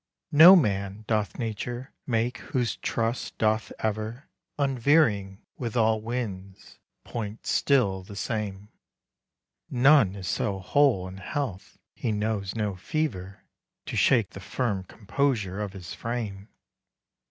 [0.31, 4.27] No man doth Nature make whose trust doth ever
[4.57, 8.69] Unveering with all winds point still the same;
[9.69, 13.43] None is so whole in health he knows no fever
[13.85, 16.49] To shake the firm composure of his frame.